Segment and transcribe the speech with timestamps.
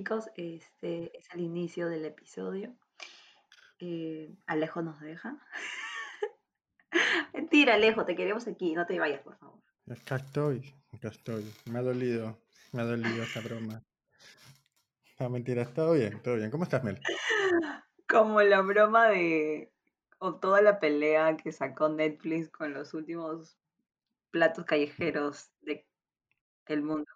[0.00, 2.74] Chicos, este es el inicio del episodio.
[3.80, 5.36] Eh, Alejo nos deja.
[7.34, 8.72] Mentira, Alejo, te queremos aquí.
[8.72, 9.60] No te vayas, por favor.
[9.90, 11.44] Acá estoy, acá estoy.
[11.66, 12.40] Me ha dolido,
[12.72, 13.82] me ha dolido esa broma.
[15.18, 16.50] No, mentira, todo bien, todo bien.
[16.50, 16.98] ¿Cómo estás, Mel?
[18.08, 19.70] Como la broma de.
[20.16, 23.58] o toda la pelea que sacó Netflix con los últimos
[24.30, 25.86] platos callejeros de
[26.68, 27.12] el mundo.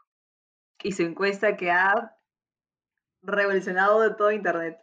[0.83, 2.15] Y su encuesta que ha
[3.25, 4.79] revolucionado de todo internet.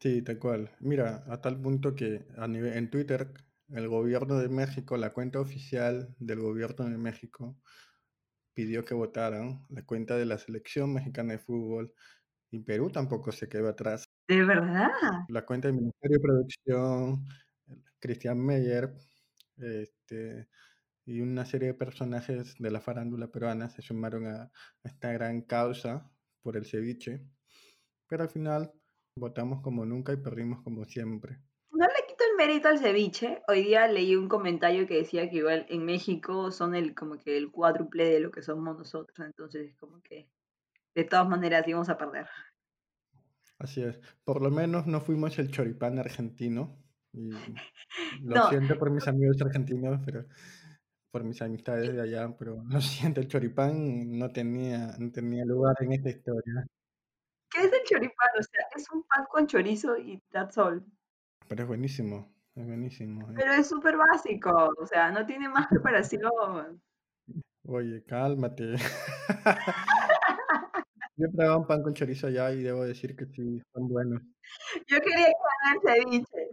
[0.00, 0.70] Sí, tal cual.
[0.80, 3.32] Mira, a tal punto que a nivel, en Twitter,
[3.68, 7.56] el gobierno de México, la cuenta oficial del gobierno de México,
[8.54, 11.94] pidió que votaran la cuenta de la selección mexicana de fútbol
[12.50, 14.04] y Perú tampoco se quedó atrás.
[14.26, 14.88] ¿De verdad?
[15.28, 17.24] La cuenta del Ministerio de Producción,
[17.98, 18.92] Cristian Meyer,
[19.56, 20.48] este,
[21.04, 24.50] y una serie de personajes de la farándula peruana se sumaron a
[24.82, 26.10] esta gran causa
[26.42, 27.24] por el ceviche,
[28.06, 28.72] pero al final
[29.16, 31.38] votamos como nunca y perdimos como siempre.
[31.70, 33.42] No le quito el mérito al ceviche.
[33.48, 37.36] Hoy día leí un comentario que decía que igual en México son el como que
[37.36, 40.28] el cuádruple de lo que somos nosotros, entonces como que
[40.94, 42.26] de todas maneras íbamos a perder.
[43.58, 44.00] Así es.
[44.24, 46.82] Por lo menos no fuimos el choripán argentino.
[47.12, 47.30] Y
[48.22, 50.24] lo siento por mis amigos argentinos, pero
[51.10, 55.76] por mis amistades de allá, pero lo siento, el choripán no tenía, no tenía lugar
[55.80, 56.66] en esta historia.
[57.50, 58.28] ¿Qué es el choripán?
[58.38, 60.84] O sea, es un pan con chorizo y that's all.
[61.48, 63.28] Pero es buenísimo, es buenísimo.
[63.30, 63.34] ¿eh?
[63.36, 66.80] Pero es súper básico, o sea, no tiene más preparación.
[67.66, 68.76] Oye, cálmate.
[71.16, 74.22] Yo he probado un pan con chorizo allá y debo decir que sí, son buenos.
[74.86, 76.48] Yo quería que el ceviche.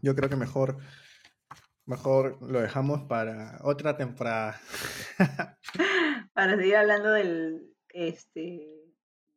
[0.00, 0.78] Yo creo que mejor
[1.86, 4.58] Mejor lo dejamos para otra temporada.
[6.32, 8.84] para seguir hablando del, este,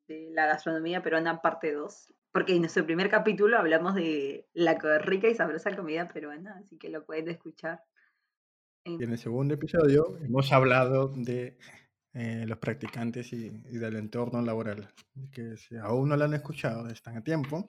[0.07, 2.13] de la gastronomía peruana parte 2.
[2.31, 6.89] Porque en nuestro primer capítulo hablamos de la rica y sabrosa comida peruana, así que
[6.89, 7.83] lo pueden escuchar.
[8.85, 11.57] Y en el segundo episodio hemos hablado de
[12.13, 14.93] eh, los practicantes y, del entorno laboral.
[15.31, 17.67] Que si aún no lo han escuchado, están a tiempo.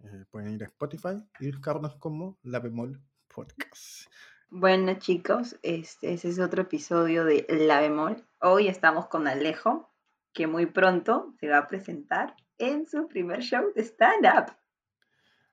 [0.00, 3.00] Eh, pueden ir a Spotify y buscarnos como La Bemol
[3.34, 4.06] Podcast.
[4.50, 8.22] Bueno, chicos, este, ese es otro episodio de La Bemol.
[8.40, 9.90] Hoy estamos con Alejo,
[10.34, 14.54] que muy pronto se va a presentar en su primer show de stand-up.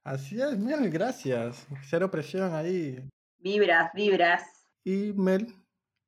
[0.04, 1.66] Así es, Mel, gracias.
[1.84, 3.08] Cero presión ahí.
[3.38, 4.44] Vibras, vibras.
[4.84, 5.48] Y Mel,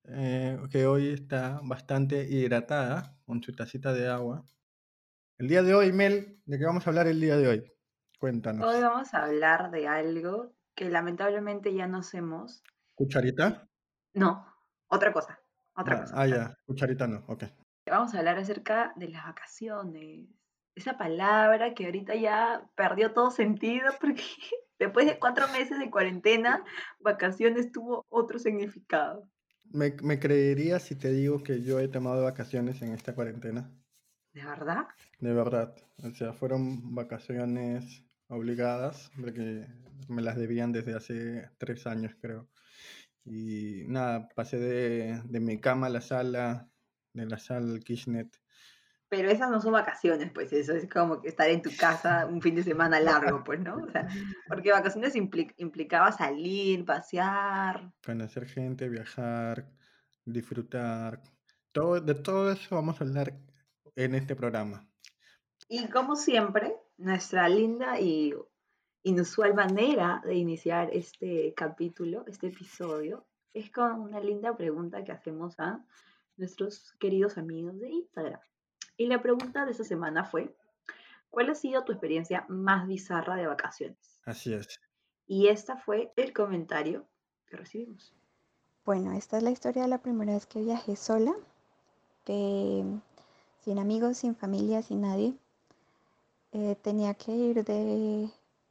[0.06, 4.44] eh, que hoy está bastante hidratada con su tacita de agua.
[5.38, 7.72] El día de hoy, Mel, ¿de qué vamos a hablar el día de hoy?
[8.20, 8.68] Cuéntanos.
[8.68, 12.64] Hoy vamos a hablar de algo que lamentablemente ya no hacemos.
[12.96, 13.70] ¿Cucharita?
[14.16, 14.48] No,
[14.88, 15.40] otra cosa.
[15.76, 16.14] Otra ah, cosa.
[16.18, 17.44] Ah, ya, cucharita no, ok.
[17.86, 20.28] Vamos a hablar acerca de las vacaciones.
[20.74, 24.24] Esa palabra que ahorita ya perdió todo sentido porque
[24.80, 26.66] después de cuatro meses de cuarentena,
[27.00, 29.30] vacaciones tuvo otro significado.
[29.66, 33.72] ¿Me, ¿Me creerías si te digo que yo he tomado vacaciones en esta cuarentena?
[34.34, 34.88] ¿De verdad?
[35.20, 35.76] De verdad.
[36.04, 39.68] O sea, fueron vacaciones obligadas, porque
[40.08, 42.50] me las debían desde hace tres años, creo.
[43.24, 46.68] Y nada, pasé de, de mi cama a la sala,
[47.14, 48.36] de la sala al kitchenet.
[49.10, 52.42] Pero esas no son vacaciones, pues eso es como que estar en tu casa un
[52.42, 53.76] fin de semana largo, pues, ¿no?
[53.76, 54.08] O sea,
[54.48, 57.92] porque vacaciones implicaba salir, pasear.
[58.06, 59.70] Conocer gente, viajar,
[60.24, 61.22] disfrutar.
[61.74, 63.34] Todo, de todo eso vamos a hablar
[63.98, 64.88] en este programa.
[65.68, 68.34] Y como siempre, nuestra linda y
[69.04, 75.60] inusual manera de iniciar este capítulo, este episodio, es con una linda pregunta que hacemos
[75.60, 75.84] a
[76.38, 78.40] nuestros queridos amigos de Instagram.
[78.98, 80.56] Y la pregunta de esta semana fue,
[81.30, 84.22] ¿cuál ha sido tu experiencia más bizarra de vacaciones?
[84.26, 84.80] Así es.
[85.28, 87.08] Y esta fue el comentario
[87.48, 88.14] que recibimos.
[88.86, 91.34] Bueno, esta es la historia de la primera vez que viajé sola,
[92.26, 93.02] sin
[93.78, 95.36] amigos, sin familia, sin nadie.
[96.54, 98.30] Eh, tenía que ir de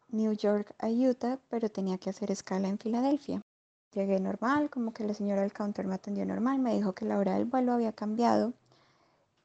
[0.09, 3.41] New York a Utah, pero tenía que hacer escala en Filadelfia.
[3.95, 7.19] Llegué normal, como que la señora del counter me atendió normal, me dijo que la
[7.19, 8.53] hora del vuelo había cambiado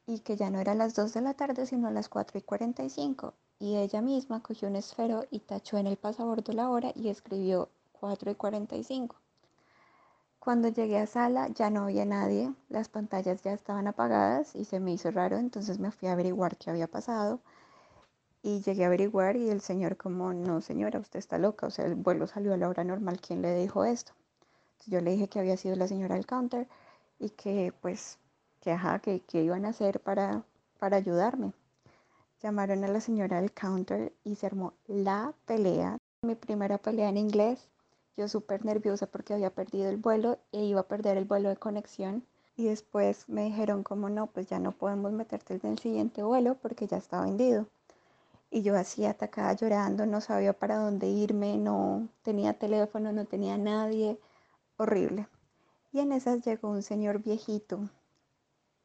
[0.06, 2.38] y que ya no era a las 2 de la tarde, sino a las 4
[2.38, 3.32] y 45.
[3.58, 7.70] Y ella misma cogió un esfero y tachó en el pasaporte la hora y escribió
[7.98, 9.16] 4 y 45.
[10.38, 14.78] Cuando llegué a sala ya no había nadie, las pantallas ya estaban apagadas y se
[14.78, 17.40] me hizo raro, entonces me fui a averiguar qué había pasado
[18.46, 21.84] y llegué a averiguar y el señor como, no señora, usted está loca, o sea,
[21.84, 24.12] el vuelo salió a la hora normal, ¿quién le dijo esto?
[24.86, 26.68] Yo le dije que había sido la señora del counter
[27.18, 28.18] y que pues
[28.60, 30.44] que, ajá, que, que iban a hacer para,
[30.78, 31.54] para ayudarme.
[32.40, 35.98] Llamaron a la señora del counter y se armó la pelea.
[36.22, 37.68] Mi primera pelea en inglés.
[38.16, 41.56] Yo súper nerviosa porque había perdido el vuelo e iba a perder el vuelo de
[41.56, 42.24] conexión.
[42.56, 46.54] Y después me dijeron como no, pues ya no podemos meterte en el siguiente vuelo
[46.54, 47.66] porque ya está vendido.
[48.50, 53.58] Y yo así atacada llorando, no sabía para dónde irme, no tenía teléfono, no tenía
[53.58, 54.18] nadie.
[54.76, 55.28] Horrible.
[55.92, 57.88] Y en esas llegó un señor viejito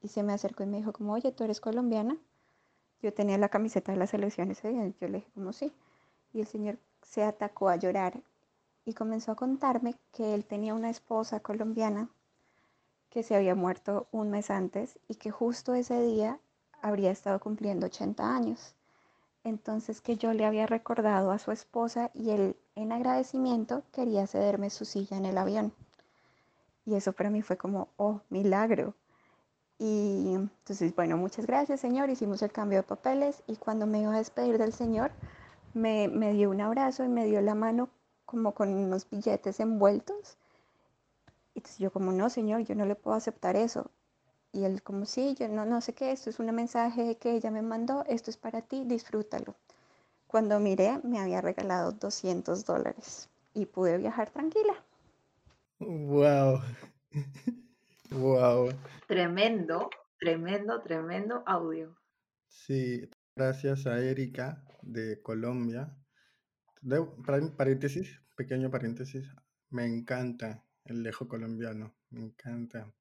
[0.02, 2.18] y se me acercó y me dijo como, oye, ¿tú eres colombiana?
[3.02, 5.74] Yo tenía la camiseta de la selección ese día, yo le dije como sí.
[6.34, 8.22] Y el señor se atacó a llorar
[8.86, 12.10] y comenzó a contarme que él tenía una esposa colombiana
[13.10, 16.40] que se había muerto un mes antes y que justo ese día
[16.82, 18.76] habría estado cumpliendo 80 años.
[19.44, 24.70] Entonces que yo le había recordado a su esposa y él en agradecimiento quería cederme
[24.70, 25.74] su silla en el avión.
[26.86, 28.96] Y eso para mí fue como, oh, milagro.
[29.80, 32.10] Y entonces, bueno, muchas gracias, señor.
[32.10, 35.12] Hicimos el cambio de papeles y cuando me iba a despedir del señor,
[35.74, 37.90] me, me dio un abrazo y me dio la mano
[38.26, 40.38] como con unos billetes envueltos.
[41.56, 43.90] Y yo como, no, señor, yo no le puedo aceptar eso.
[44.54, 47.52] Y él como, sí, yo no, no sé qué, esto es un mensaje que ella
[47.52, 49.56] me mandó, esto es para ti, disfrútalo.
[50.28, 54.74] Cuando miré, me había regalado 200 dólares y pude viajar tranquila.
[55.80, 56.62] Wow.
[58.12, 58.70] wow.
[59.08, 59.90] Tremendo,
[60.20, 61.98] tremendo, tremendo audio.
[62.48, 65.98] Sí, gracias a Erika de Colombia.
[66.82, 67.02] De,
[67.58, 69.34] paréntesis, pequeño paréntesis.
[69.70, 72.94] Me encanta el lejo colombiano, me encanta.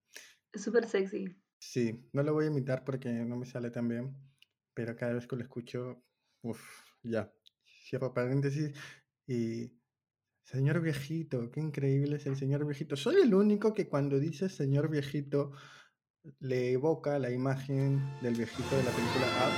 [0.52, 1.36] Es súper sexy.
[1.58, 4.16] Sí, no lo voy a imitar porque no me sale tan bien,
[4.74, 6.02] pero cada vez que lo escucho,
[6.42, 6.60] uff,
[7.02, 7.32] ya.
[7.64, 8.72] Cierro paréntesis
[9.26, 9.80] y
[10.50, 12.96] Señor viejito, qué increíble es el señor viejito.
[12.96, 15.52] Soy el único que cuando dice señor viejito
[16.40, 19.52] le evoca la imagen del viejito de la película Up.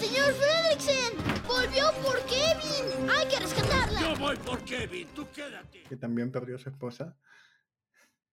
[0.00, 1.18] ¡Señor Fredricksen!
[1.46, 3.10] ¡Volvió por Kevin!
[3.10, 4.00] ¡Hay que rescatarla!
[4.00, 5.82] Yo voy por Kevin, tú quédate.
[5.82, 7.18] Que también perdió a su esposa.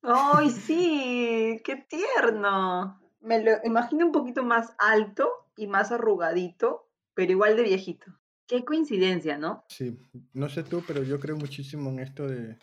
[0.02, 1.62] ¡Ay, sí!
[1.64, 3.00] ¡Qué tierno!
[3.20, 8.06] Me lo imagino un poquito más alto y más arrugadito, pero igual de viejito.
[8.48, 9.66] Qué coincidencia, ¿no?
[9.68, 10.00] Sí,
[10.34, 12.58] no sé tú, pero yo creo muchísimo en esto de,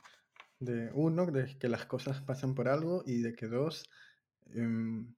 [0.95, 3.85] uno, de que las cosas pasan por algo y de que dos,
[4.55, 5.15] em,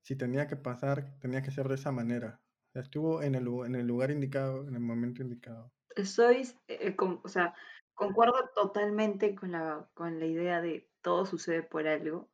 [0.00, 2.40] si tenía que pasar, tenía que ser de esa manera.
[2.72, 5.70] Estuvo en el, en el lugar indicado, en el momento indicado.
[6.02, 7.54] Soy, eh, o sea,
[8.00, 12.30] concuerdo totalmente con la, con la idea de todo sucede por algo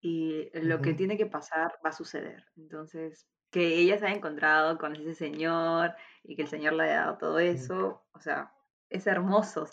[0.00, 2.44] y lo que tiene que pasar va a suceder.
[2.56, 5.94] Entonces, que ella se ha encontrado con ese señor
[6.24, 8.52] y que el señor le ha dado todo eso, o sea,
[8.90, 9.68] es hermoso.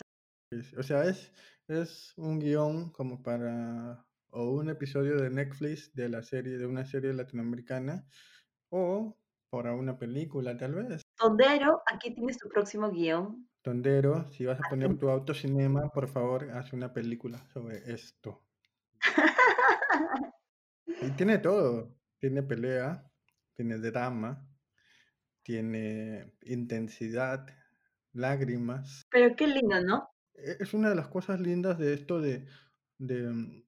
[0.78, 1.32] O sea, es,
[1.66, 6.84] es un guion como para, o un episodio de Netflix de la serie, de una
[6.84, 8.06] serie latinoamericana,
[8.68, 9.16] o
[9.50, 11.02] para una película tal vez.
[11.18, 13.49] Tondero, aquí tienes tu próximo guion.
[13.62, 18.42] Tondero, si vas a poner tu autocinema, por favor, haz una película sobre esto.
[20.86, 23.04] y tiene todo, tiene pelea,
[23.54, 24.48] tiene drama,
[25.42, 27.46] tiene intensidad,
[28.12, 29.02] lágrimas.
[29.10, 30.08] Pero qué lindo, ¿no?
[30.34, 32.46] E-, es una de las cosas lindas de esto de,
[32.98, 33.64] de, mm,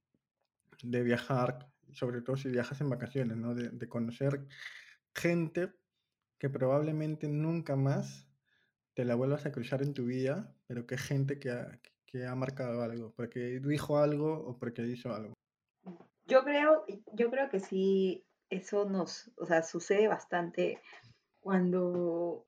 [0.84, 3.54] de viajar, sobre todo si viajas en vacaciones, ¿no?
[3.54, 4.46] De, de, conocer
[5.14, 5.72] gente
[6.38, 8.31] que probablemente nunca más
[8.94, 12.34] te la vuelvas a cruzar en tu vida, pero que gente que ha, que ha
[12.34, 15.34] marcado algo, porque dijo algo o porque hizo algo.
[16.26, 16.84] Yo creo,
[17.14, 20.78] yo creo que sí eso nos, o sea, sucede bastante
[21.40, 22.46] cuando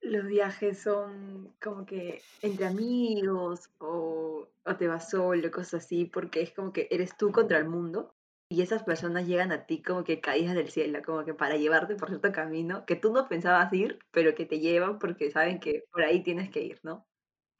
[0.00, 6.42] los viajes son como que entre amigos o, o, te vas solo, cosas así, porque
[6.42, 8.14] es como que eres tú contra el mundo
[8.52, 11.94] y esas personas llegan a ti como que caídas del cielo, como que para llevarte
[11.94, 15.84] por cierto camino que tú no pensabas ir, pero que te llevan porque saben que
[15.92, 17.06] por ahí tienes que ir, ¿no?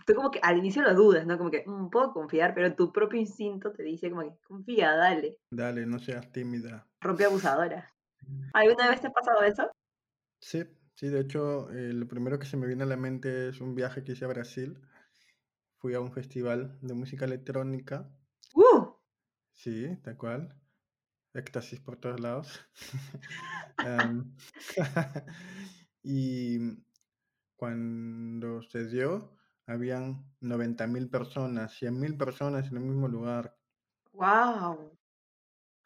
[0.05, 1.39] Tú como que al inicio lo dudas, ¿no?
[1.39, 5.39] Como que mm, puedo confiar, pero tu propio instinto te dice como que confía, dale.
[5.49, 6.85] Dale, no seas tímida.
[6.99, 7.95] Propia abusadora.
[8.53, 9.71] ¿Alguna vez te ha pasado eso?
[10.41, 10.65] Sí,
[10.97, 13.77] sí, de hecho, eh, lo primero que se me viene a la mente es un
[13.77, 14.77] viaje que hice a Brasil.
[15.79, 18.11] Fui a un festival de música electrónica.
[18.55, 18.89] ¡Uh!
[19.53, 20.60] Sí, tal cual.
[21.35, 22.61] Éxtasis por todos lados.
[26.03, 26.59] y
[27.57, 33.57] cuando se dio, habían 90.000 personas, 100.000 personas en el mismo lugar.
[34.13, 34.99] ¡Wow!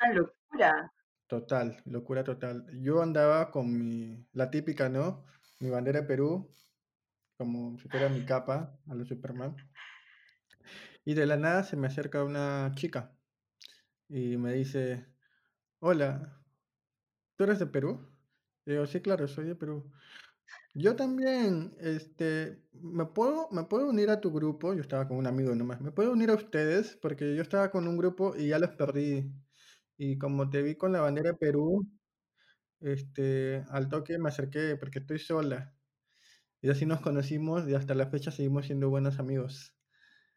[0.00, 0.92] Una locura.
[1.26, 2.66] Total, locura total.
[2.80, 5.24] Yo andaba con mi, la típica, ¿no?
[5.60, 6.50] Mi bandera de Perú,
[7.36, 9.56] como si fuera mi capa a los Superman.
[11.04, 13.12] Y de la nada se me acerca una chica.
[14.08, 15.06] y me dice,
[15.86, 16.40] hola,
[17.36, 18.00] ¿tú eres de Perú?
[18.64, 19.92] Digo, sí, claro, soy de Perú.
[20.72, 24.72] Yo también, este, ¿me puedo, me puedo unir a tu grupo?
[24.72, 25.82] Yo estaba con un amigo nomás.
[25.82, 26.96] ¿Me puedo unir a ustedes?
[27.02, 29.30] Porque yo estaba con un grupo y ya los perdí.
[29.98, 31.86] Y como te vi con la bandera de Perú,
[32.80, 35.74] este, al toque me acerqué porque estoy sola.
[36.62, 39.76] Y así nos conocimos y hasta la fecha seguimos siendo buenos amigos.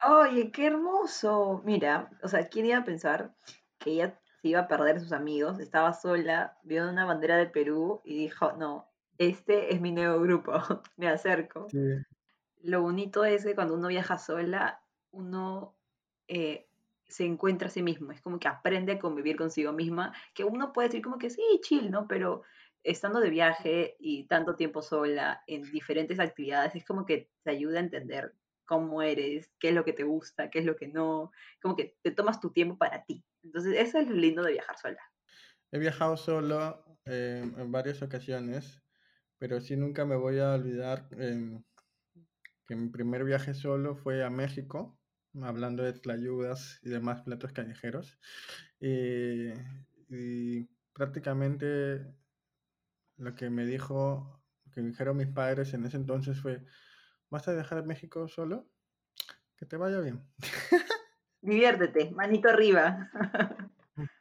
[0.06, 1.62] Oye, qué hermoso.
[1.64, 3.34] Mira, o sea, ¿quién iba a pensar
[3.80, 5.60] que ella se iba a perder sus amigos?
[5.60, 10.54] Estaba sola, vio una bandera de Perú y dijo, no, este es mi nuevo grupo,
[10.98, 11.68] me acerco.
[11.70, 11.80] Sí,
[12.62, 15.76] Lo bonito es que cuando uno viaja sola, uno
[16.28, 16.68] eh,
[17.08, 20.74] se encuentra a sí mismo, es como que aprende a convivir consigo misma, que uno
[20.74, 22.08] puede decir como que sí, chill, ¿no?
[22.08, 22.44] Pero
[22.84, 27.78] estando de viaje y tanto tiempo sola en diferentes actividades, es como que te ayuda
[27.78, 28.34] a entender
[28.68, 31.32] cómo eres, qué es lo que te gusta, qué es lo que no,
[31.62, 33.26] como que te tomas tu tiempo para ti.
[33.42, 35.02] Entonces, eso es lo lindo de viajar sola.
[35.72, 38.84] he viajado solo eh, en varias ocasiones,
[39.40, 41.64] pero sí nunca me voy a olvidar em,
[42.68, 45.00] que mi primer viaje solo fue a México,
[45.42, 48.20] hablando de tlayudas y demás platos callejeros.
[48.80, 49.50] Y,
[50.10, 52.06] y prácticamente
[53.18, 54.44] lo que me dijo,
[54.74, 56.64] que me dijeron mis padres en ese entonces fue,
[57.30, 58.70] ¿vas a dejar México solo?
[59.58, 60.28] Que te vaya bien.
[61.42, 63.10] Diviértete, manito arriba.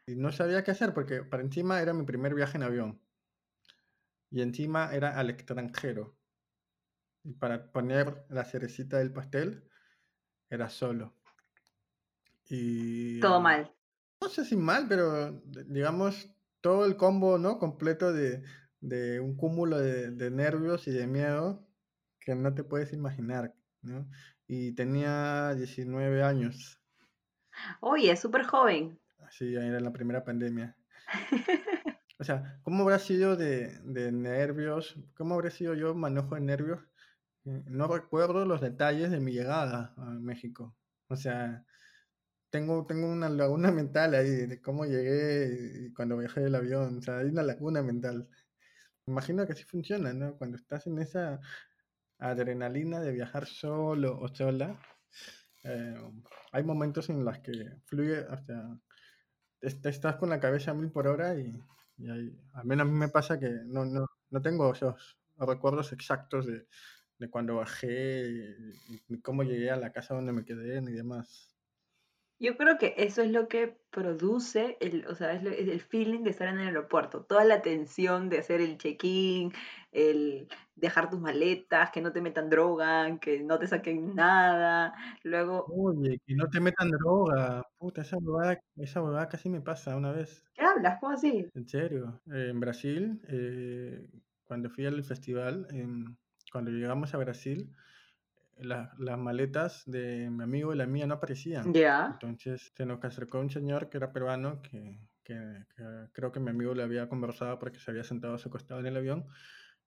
[0.06, 3.00] Y no sabía qué hacer porque para encima era mi primer viaje en avión.
[4.30, 6.16] Y encima era al extranjero.
[7.25, 9.68] Y para poner la cerecita del pastel,
[10.50, 11.14] era solo.
[12.48, 13.72] Y Todo mal.
[14.20, 15.32] no sé si mal, pero
[15.66, 17.58] digamos todo el combo, ¿no?
[17.58, 18.42] Completo de,
[18.80, 21.65] de un cúmulo de, de nervios y de miedo
[22.26, 24.11] que no te puedes imaginar, ¿no?
[24.49, 26.83] Y tenía 19 años,
[27.80, 29.00] Oye, es súper joven.
[29.18, 30.76] así era la primera pandemia.
[32.18, 34.97] O sea, ¿cómo habrá sido de, de nervios?
[35.16, 36.80] ¿Cómo habrá sido yo manejo de nervios?
[37.45, 40.76] Eh, No recuerdo los detalles de mi llegada a México.
[41.09, 41.66] O sea,
[42.50, 46.99] tengo, tengo una laguna mental ahí de cómo llegué y cuando viajé del avión.
[46.99, 48.28] O sea, hay una laguna mental.
[49.06, 50.37] Me Imagino que así funciona, ¿no?
[50.38, 51.40] Cuando estás en esa
[52.18, 54.80] adrenalina de viajar solo o sola,
[55.64, 55.96] eh,
[56.52, 57.52] hay momentos en los que
[57.87, 58.78] fluye, o sea,
[59.61, 61.52] est- estás con la cabeza a mil por hora y,
[62.08, 66.46] hay- al menos a mí me pasa que no, no, no tengo esos recuerdos exactos
[66.46, 66.66] de,
[67.18, 68.25] de cuando bajé
[69.08, 71.55] y cómo llegué a la casa donde me quedé ni demás.
[72.38, 75.80] Yo creo que eso es lo que produce, el, o sea, es, lo- es el
[75.80, 77.24] feeling de estar en el aeropuerto.
[77.24, 79.52] Toda la tensión de hacer el check-in,
[79.92, 84.92] el dejar tus maletas, que no te metan droga, que no te saquen nada.
[85.22, 89.96] Luego, Oye, que no te metan droga, puta, esa huevada, esa huevada casi me pasa
[89.96, 90.44] una vez.
[90.54, 90.98] ¿qué hablas?
[91.00, 91.48] ¿Cómo así?
[91.54, 94.08] En serio, eh, en Brasil, eh,
[94.44, 96.16] cuando fui al festival, en-
[96.52, 97.72] cuando llegamos a Brasil,
[98.58, 101.72] la- las maletas de mi amigo y la mía no aparecían.
[101.72, 102.10] Ya.
[102.12, 106.50] Entonces se nos acercó un señor que era peruano, que, que- que creo que mi
[106.50, 109.26] amigo le había conversado porque se había sentado a su costado en el avión,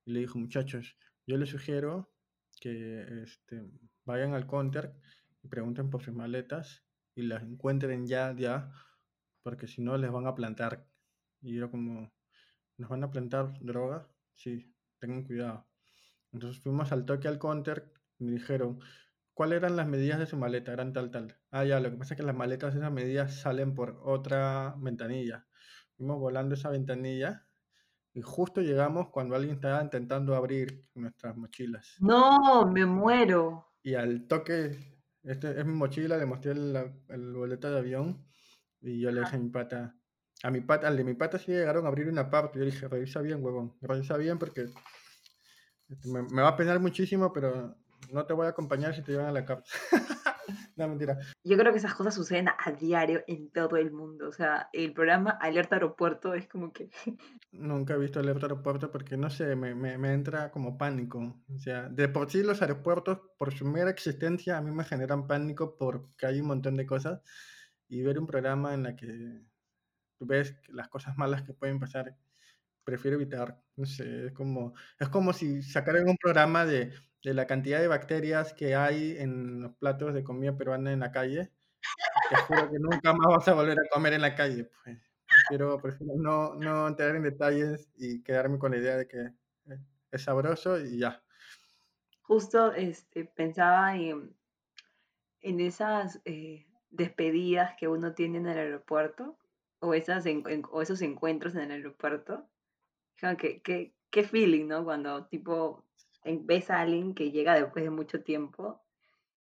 [0.06, 2.12] y le dijo, muchachos, yo les sugiero
[2.62, 3.64] que este,
[4.06, 4.94] vayan al counter
[5.44, 6.84] y pregunten por sus maletas
[7.16, 8.72] y las encuentren ya, ya,
[9.44, 10.86] porque si no les van a plantar.
[11.42, 12.12] Y yo como,
[12.78, 14.08] ¿nos van a plantar droga?
[14.36, 15.68] Sí, tengan cuidado.
[16.32, 18.80] Entonces fuimos al toque al counter me dijeron,
[19.34, 20.74] ¿cuáles eran las medidas de su maleta?
[20.74, 21.38] Eran tal, tal.
[21.52, 24.76] Ah, ya, lo que pasa es que las maletas de esas medidas salen por otra
[24.78, 25.48] ventanilla.
[25.98, 27.48] Fuimos volando esa ventanilla
[28.14, 31.96] y justo llegamos cuando alguien estaba intentando abrir nuestras mochilas.
[32.00, 33.74] No, me muero.
[33.82, 34.78] Y al toque,
[35.24, 36.76] este es mi mochila, le mostré el,
[37.08, 38.26] el boleto de avión
[38.82, 39.96] y yo le dije a mi pata,
[40.44, 42.60] a mi pata, al de mi pata sí llegaron a abrir una parte.
[42.60, 44.68] Yo dije, revisa bien, huevón, revisa bien porque
[45.88, 47.78] este, me, me va a penar muchísimo, pero
[48.12, 49.80] no te voy a acompañar si te llevan a la cárcel.
[50.76, 51.18] no, mentira.
[51.44, 54.28] Yo creo que esas cosas suceden a diario en todo el mundo.
[54.28, 56.90] O sea, el programa Alerta Aeropuerto es como que
[57.52, 61.42] Nunca he visto el aeropuerto porque no sé, me, me, me entra como pánico.
[61.54, 65.28] O sea, de por sí los aeropuertos, por su mera existencia, a mí me generan
[65.28, 67.22] pánico porque hay un montón de cosas.
[67.88, 69.42] Y ver un programa en la que
[70.18, 72.16] tú ves las cosas malas que pueden pasar,
[72.84, 73.60] prefiero evitar.
[73.76, 77.88] No sé, es como, es como si sacaran un programa de, de la cantidad de
[77.88, 81.52] bacterias que hay en los platos de comida peruana en la calle.
[82.30, 84.70] Te juro que nunca más vas a volver a comer en la calle.
[84.84, 84.98] Pues.
[85.48, 89.80] Prefiero, prefiero no, no entrar en detalles y quedarme con la idea de que eh,
[90.12, 91.22] es sabroso y ya.
[92.22, 94.36] justo este, pensaba en,
[95.42, 99.38] en esas eh, despedidas que uno tiene en el aeropuerto.
[99.82, 102.50] o, esas en- o esos encuentros en el aeropuerto.
[103.38, 104.84] Que, que- qué feeling, ¿no?
[104.84, 105.86] Cuando tipo
[106.24, 108.82] ves a alguien que llega después de mucho tiempo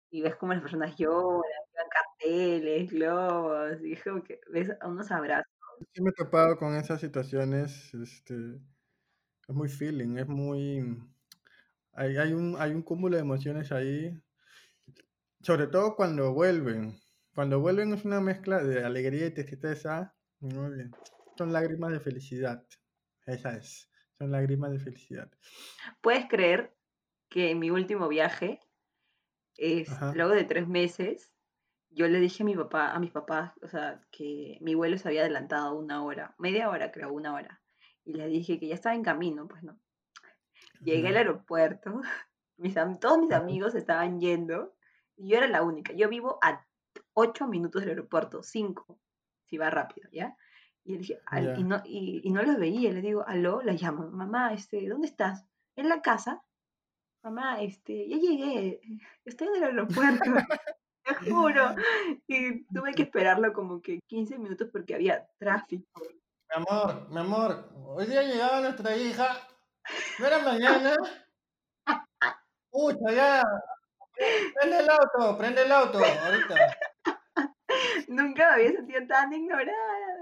[0.09, 5.11] y ves cómo las personas lloran, llevan carteles, globos, y como que ves a unos
[5.11, 5.51] abrazos.
[5.93, 8.33] Sí me he topado con esas situaciones, este,
[9.47, 10.97] es muy feeling, es muy...
[11.93, 14.15] Hay, hay un, hay un cúmulo de emociones ahí,
[15.41, 16.99] sobre todo cuando vuelven.
[17.33, 20.15] Cuando vuelven es una mezcla de alegría y tristeza.
[20.39, 20.91] Muy bien.
[21.37, 22.65] Son lágrimas de felicidad.
[23.25, 23.89] Esa es.
[24.17, 25.31] Son lágrimas de felicidad.
[26.01, 26.75] ¿Puedes creer
[27.29, 28.59] que en mi último viaje,
[29.55, 31.33] es, luego de tres meses,
[31.89, 35.07] yo le dije a mi papá, a mis papás, o sea, que mi vuelo se
[35.07, 37.61] había adelantado una hora, media hora creo, una hora.
[38.05, 39.79] Y les dije que ya estaba en camino, pues no.
[40.81, 42.01] Llegué al aeropuerto,
[42.57, 44.75] mis, todos mis amigos estaban yendo
[45.15, 45.93] y yo era la única.
[45.93, 46.65] Yo vivo a
[47.13, 48.99] ocho minutos del aeropuerto, cinco,
[49.45, 50.37] si va rápido, ¿ya?
[50.87, 51.19] Y, dije,
[51.57, 55.07] y, no, y, y no los veía, le digo, aló, la llamo, mamá, este, ¿dónde
[55.07, 55.43] estás?
[55.75, 56.41] En la casa.
[57.23, 58.79] Mamá, este, ya llegué,
[59.25, 60.23] estoy en el aeropuerto,
[61.03, 61.75] te juro.
[62.25, 66.01] Y tuve que esperarlo como que 15 minutos porque había tráfico.
[66.01, 69.45] Mi amor, mi amor, hoy día llegaba nuestra hija.
[70.19, 70.95] ¿No era mañana?
[72.71, 73.43] Pucha, ya.
[74.15, 76.55] Prende el auto, prende el auto, ahorita.
[78.07, 80.16] Nunca me había sentido tan ignorada.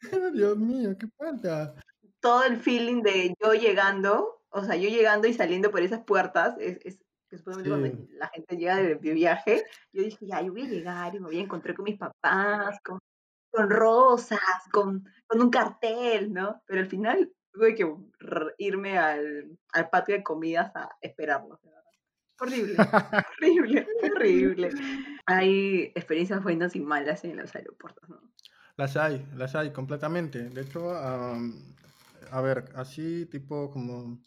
[0.34, 1.74] Dios mío, ¿qué pasa?
[2.20, 6.54] todo el feeling de yo llegando, o sea, yo llegando y saliendo por esas puertas,
[6.58, 6.98] es, es
[7.30, 8.06] supuestamente cuando Sí.
[8.10, 11.26] la gente llega de, de viaje, yo dije, ya, yo voy a llegar y me
[11.26, 12.98] voy a encontrar con mis papás, con,
[13.52, 14.40] con rosas,
[14.72, 16.62] con, con un cartel, ¿no?
[16.66, 17.86] Pero al final tuve que
[18.58, 21.58] irme al, al patio de comidas a esperarlos.
[22.40, 22.74] Horrible,
[23.38, 24.70] horrible, horrible.
[25.26, 28.20] Hay experiencias buenas y malas en los aeropuertos, ¿no?
[28.80, 30.48] Las hay, las hay completamente.
[30.48, 34.18] De hecho, a ver, así tipo como...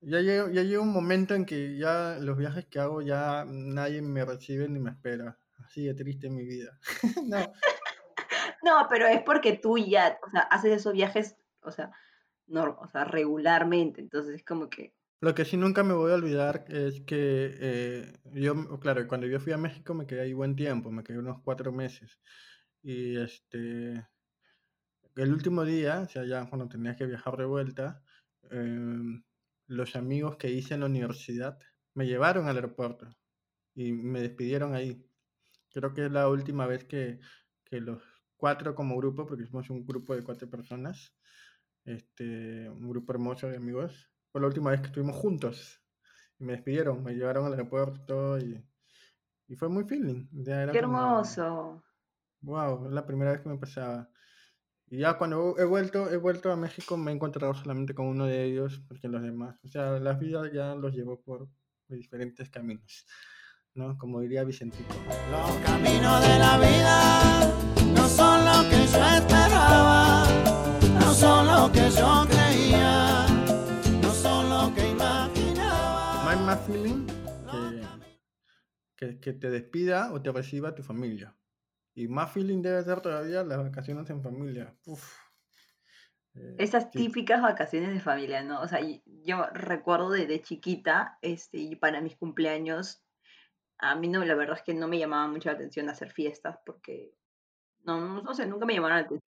[0.00, 4.24] Ya llega, ya un momento en que ya los viajes que hago ya nadie me
[4.24, 5.38] recibe ni me espera.
[5.62, 6.78] Así de triste mi vida.
[7.26, 7.36] no,
[8.62, 11.90] No, pero es porque tú ya, o sea, haces esos viajes, o sea,
[12.46, 16.14] no, o sea, regularmente, entonces es como que, Lo que sí nunca me voy a
[16.14, 20.56] olvidar es que eh, yo, claro, cuando yo fui a México me quedé ahí buen
[20.56, 22.18] tiempo, me quedé unos cuatro meses.
[22.82, 24.06] Y este,
[25.16, 28.02] el último día, o sea, ya cuando tenía que viajar de vuelta,
[28.50, 29.22] em,
[29.66, 31.58] los amigos que hice en la universidad
[31.94, 33.08] me llevaron al aeropuerto
[33.74, 35.04] y me despidieron ahí.
[35.72, 37.20] Creo que es la última vez que,
[37.64, 38.02] que los
[38.36, 41.14] cuatro como grupo, porque somos un grupo de cuatro personas,
[41.84, 45.82] este, un grupo hermoso de amigos, fue la última vez que estuvimos juntos.
[46.38, 48.64] Y me despidieron, me llevaron al aeropuerto y,
[49.48, 50.28] y fue muy feeling.
[50.32, 51.82] Ya era qué como, hermoso.
[52.40, 54.08] Wow, es la primera vez que me pasaba.
[54.90, 58.24] Y ya cuando he vuelto, he vuelto a México me he encontrado solamente con uno
[58.24, 61.48] de ellos, porque los demás, o sea, la vida ya los llevó por
[61.88, 63.06] diferentes caminos,
[63.74, 63.98] ¿no?
[63.98, 64.94] Como diría Vicentito.
[65.30, 67.54] Los caminos de la vida
[67.94, 70.26] no son lo que yo esperaba,
[70.94, 73.26] no son lo que yo creía,
[74.00, 76.34] no son lo que imaginaba.
[76.46, 77.06] Más feeling
[78.96, 81.34] que, que, que te despida o te reciba tu familia.
[81.98, 84.72] Y más feeling debe ser todavía las vacaciones en familia.
[84.86, 85.18] Uf.
[86.36, 87.06] Eh, Esas sí.
[87.06, 88.60] típicas vacaciones de familia, ¿no?
[88.60, 93.02] O sea, yo recuerdo de, de chiquita, este, y para mis cumpleaños,
[93.78, 96.60] a mí no, la verdad es que no me llamaba mucho la atención hacer fiestas,
[96.64, 97.16] porque,
[97.80, 99.32] no, no, sé, nunca me llamaron la atención.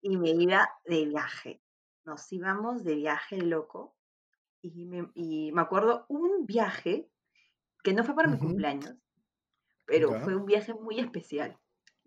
[0.00, 1.62] Y me iba de viaje,
[2.04, 3.96] nos íbamos de viaje loco,
[4.62, 7.08] y me, y me acuerdo un viaje
[7.84, 8.96] que no fue para mi cumpleaños,
[9.86, 11.58] pero fue un viaje muy especial.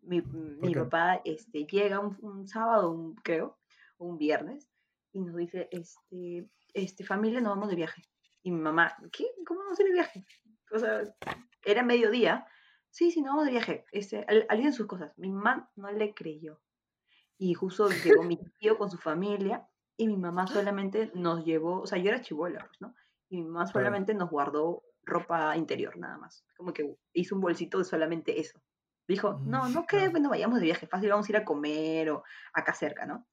[0.02, 3.58] Mi, mi papá este, llega un, un sábado, un- creo,
[3.98, 4.70] o un viernes,
[5.12, 8.04] y nos dice, este, este, familia, nos vamos de viaje.
[8.44, 9.26] Y mi mamá, ¿qué?
[9.46, 10.26] ¿Cómo vamos a ir de viaje?
[10.72, 11.02] O sea,
[11.66, 12.46] era mediodía.
[12.92, 13.86] Sí, sí, nos vamos de viaje.
[13.92, 15.12] Este, al- alisten sus cosas.
[15.18, 16.62] Mi mamá no le creyó.
[17.38, 21.88] Y justo llegó mi tío con su familia y mi mamá solamente nos llevó, o
[21.88, 22.96] sea, yo era chivola, pues, ¿no?
[23.30, 26.46] Y mi mamá solamente nos guardó ropa interior, nada más.
[26.56, 28.62] Como que hizo un bolsito de solamente eso.
[29.08, 30.12] Dijo, no, Mm, no que claro.
[30.12, 33.28] bueno, vayamos de viaje, fácil, vamos a ir a comer o acá cerca, ¿no?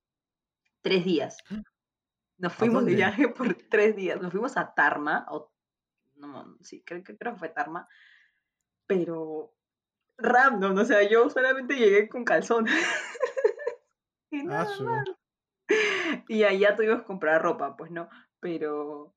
[0.82, 1.38] Tres días.
[2.38, 4.20] Nos fuimos de viaje por tres días.
[4.20, 5.52] Nos fuimos a Tarma, o
[6.16, 7.88] no, sí, creo, que- creo que fue Tarma,
[8.86, 9.54] pero
[10.18, 12.72] random, o sea, yo solamente llegué con calzones.
[14.30, 15.04] y Ah, nada su- más.
[16.28, 18.08] Y allá tuvimos que comprar ropa, pues no,
[18.40, 19.15] pero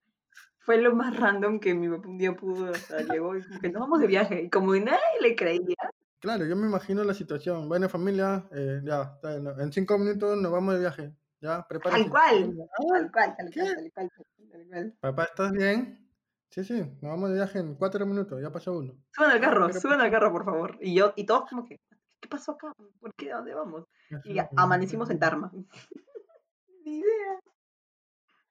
[0.69, 3.59] fue lo más random que mi papá un día pudo, o sea, llegó y como
[3.59, 5.75] que nos vamos de viaje, y como nadie le creía,
[6.19, 7.67] Claro, yo me imagino la situación.
[7.67, 11.15] Bueno, familia, eh, ya, en cinco minutos nos vamos de viaje.
[11.41, 12.03] Ya, prepárense.
[12.03, 14.11] Tal cual, Familia, "Ah, tal cual, tal cual, tal cual,
[14.51, 14.97] tal cual.
[14.99, 16.07] Papá, ¿estás bien?
[16.51, 18.93] Sí, sí, nos vamos de viaje en cuatro minutos, ya pasó uno.
[19.09, 20.77] Suban al carro, pero suban al carro, por favor.
[20.81, 21.79] Y yo, y todos como que,
[22.19, 22.73] ¿qué pasó acá?
[22.99, 23.31] ¿Por qué?
[23.31, 23.85] ¿A dónde vamos?
[24.23, 25.51] Y amanecimos en Tarma.
[26.85, 27.39] Ni idea.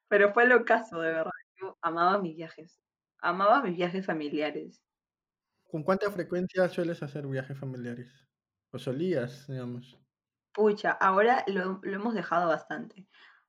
[0.09, 1.31] Pero fue lo caso, de verdad.
[1.61, 2.83] Yo amaba mis viajes.
[3.19, 4.83] Amaba mis viajes familiares.
[5.71, 8.27] ¿Con cuánta frecuencia sueles hacer viajes familiares?
[8.73, 9.97] ¿O solías, digamos?
[10.53, 13.09] Pucha, ahora lo, lo hemos dejado bastante.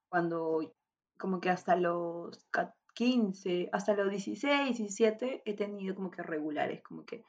[0.09, 0.75] Cuando,
[1.17, 6.81] como que hasta los ca- 15, hasta los 16, 17, he tenido como que regulares,
[6.83, 7.23] como que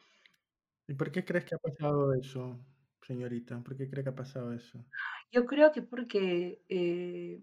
[0.86, 2.62] ¿Y por qué crees que ha pasado eso,
[3.00, 3.62] señorita?
[3.62, 4.84] ¿Por qué cree que ha pasado eso?
[5.30, 7.42] yo creo que porque eh,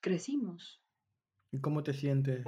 [0.00, 0.82] crecimos.
[1.52, 2.44] ¿Y cómo te sientes?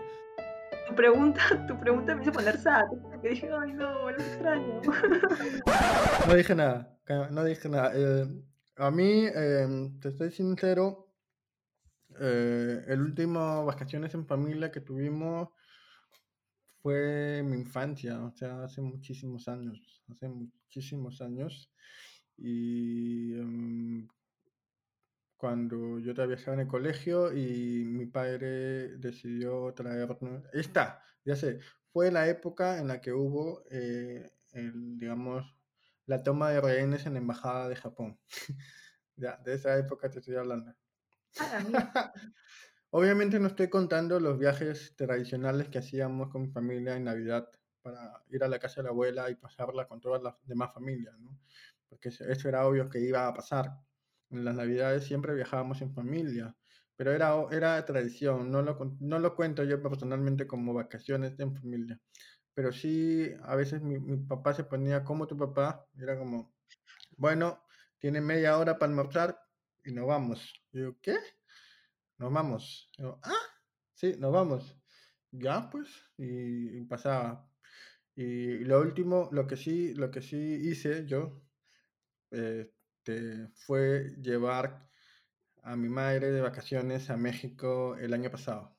[0.89, 2.85] Tu pregunta, tu pregunta me hizo poner sad.
[3.03, 4.81] porque dije, ay no, lo extraño.
[6.27, 6.99] No dije nada,
[7.31, 7.93] no dije nada.
[7.95, 8.27] Eh,
[8.77, 11.13] a mí, em, te estoy sincero,
[12.21, 15.49] eh, el último vacaciones en familia que tuvimos
[16.81, 21.73] fue mi infancia, o sea, hace muchísimos años, hace muchísimos años.
[22.37, 23.12] Y
[25.43, 30.45] cuando yo estaba en el colegio y mi padre decidió traernos.
[30.53, 31.59] Esta, ya sé,
[31.93, 35.53] fue la época en la que hubo, eh, el, digamos,
[36.07, 38.21] la toma de rehenes en la embajada de Japón.
[39.17, 40.77] ya, de esa época te estoy hablando.
[41.41, 42.13] Ah.
[42.91, 47.49] Obviamente no estoy contando los viajes tradicionales que hacíamos con mi familia en Navidad
[47.83, 51.19] para ir a la casa de la abuela y pasarla con todas las demás familias,
[51.19, 51.37] ¿no?
[51.89, 53.73] Porque eso era obvio que iba a pasar.
[54.33, 56.57] En las Navidades siempre viajábamos en familia,
[56.97, 62.01] pero era, era tradición, no lo, no lo cuento yo personalmente como vacaciones en familia.
[62.55, 66.55] Pero sí, a veces mi, papá se ponía como tu papá, era como,
[67.17, 67.63] bueno,
[67.99, 69.39] tiene media hora para almorzar
[69.85, 70.53] y nos vamos.
[70.73, 71.17] Y yo, ¿qué?
[72.19, 72.91] Nos vamos.
[73.23, 73.47] Ah,
[73.95, 74.79] sí, nos vamos.
[75.31, 77.49] Ya, pues, y, y pasaba.
[78.15, 81.43] Y lo último, lo que sí, lo que sí hice yo,
[83.05, 84.89] este, fue llevar
[85.65, 88.77] a mi madre de vacaciones a México el año pasado.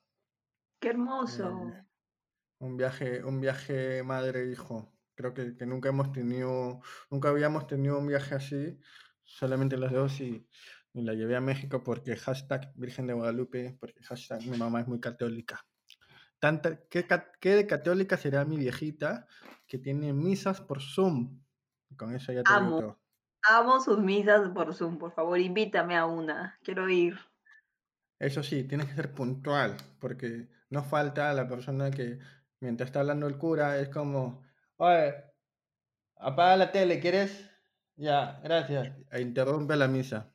[0.79, 1.67] Qué hermoso.
[1.67, 1.85] Eh,
[2.59, 4.93] un viaje, un viaje madre-hijo.
[5.15, 8.79] Creo que, que nunca hemos tenido, nunca habíamos tenido un viaje así,
[9.23, 10.47] solamente las dos y,
[10.93, 14.87] y la llevé a México porque hashtag Virgen de Guadalupe, porque hashtag mi mamá es
[14.87, 15.65] muy católica.
[16.39, 17.05] Tanta, ¿qué,
[17.39, 19.27] qué de católica será mi viejita
[19.67, 21.41] que tiene misas por Zoom?
[21.95, 23.02] Con eso ya te digo todo.
[23.49, 26.57] Amo sus misas por Zoom, por favor, invítame a una.
[26.63, 27.19] Quiero ir.
[28.19, 32.19] Eso sí, tienes que ser puntual, porque no falta la persona que
[32.61, 34.43] mientras está hablando el cura es como,
[34.77, 35.13] oye,
[36.17, 37.49] apaga la tele, ¿quieres?
[37.95, 38.95] Ya, gracias.
[39.11, 40.33] E interrumpe la misa.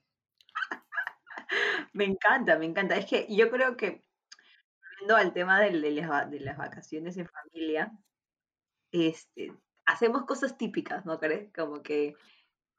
[1.94, 2.97] Me encanta, me encanta.
[2.97, 4.05] Es que yo creo que,
[4.83, 7.92] volviendo al tema del- de, las, de las vacaciones en familia,
[8.92, 9.53] este,
[9.87, 11.53] hacemos cosas típicas, ¿no crees?
[11.53, 12.14] Como que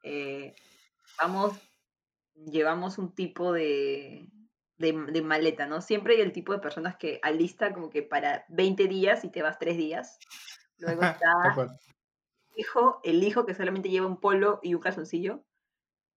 [0.02, 0.54] eh,
[1.18, 1.58] vamos,
[2.34, 4.28] llevamos un tipo de,
[4.78, 5.80] de, de maleta, ¿no?
[5.80, 9.42] Siempre hay el tipo de personas que alista como que para 20 días y te
[9.42, 10.18] vas 3 días.
[10.78, 11.78] Luego está cual.
[12.56, 15.44] hijo, el hijo que solamente lleva un polo y un calzoncillo.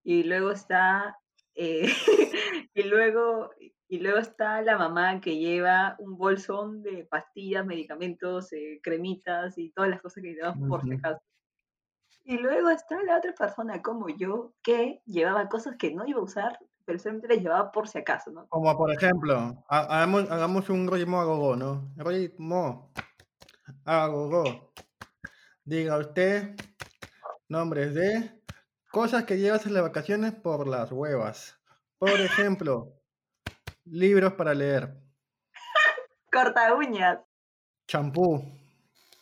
[0.04, 1.20] Y luego está.
[1.56, 1.86] eh,
[2.74, 3.52] y, luego,
[3.88, 9.72] y luego está la mamá que lleva un bolsón de pastillas, medicamentos, eh, cremitas y
[9.72, 11.22] todas las cosas que llevamos por si acaso.
[12.26, 16.24] Y luego está la otra persona como yo que llevaba cosas que no iba a
[16.24, 18.48] usar, pero solamente las llevaba por si acaso, ¿no?
[18.48, 21.92] Como por ejemplo, ha- hagamos, hagamos un ritmo a gogo, ¿no?
[21.98, 22.92] Ritmo
[23.86, 24.74] a gogo.
[25.66, 26.56] Diga usted
[27.50, 28.42] nombres de
[28.92, 31.60] cosas que llevas en las vacaciones por las huevas.
[31.98, 33.02] Por ejemplo,
[33.86, 34.98] libros para leer,
[36.32, 37.20] Corta uñas,
[37.88, 38.44] champú,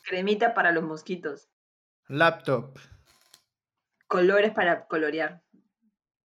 [0.04, 1.50] cremita para los mosquitos,
[2.08, 2.78] laptop,
[4.12, 5.42] colores para colorear.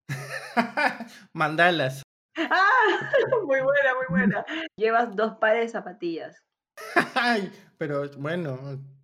[1.33, 2.03] mandalas.
[2.37, 3.11] ¡Ah!
[3.47, 4.45] Muy buena, muy buena.
[4.77, 6.45] Llevas dos pares de zapatillas.
[7.15, 8.59] Ay, pero bueno,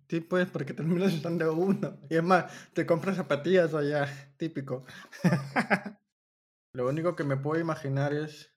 [0.09, 1.97] sí pues porque terminas usando uno.
[2.09, 4.05] Y es más, te compras zapatillas allá,
[4.37, 4.85] típico.
[6.73, 8.53] Lo único que me puedo imaginar es,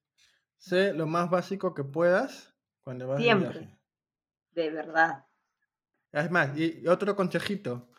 [0.58, 3.60] sé lo más básico que puedas cuando vas de Siempre.
[3.60, 3.78] viaje.
[4.52, 5.26] De verdad.
[6.12, 7.90] Es más, y otro consejito.